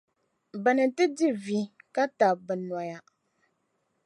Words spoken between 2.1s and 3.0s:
tabi bɛ noya.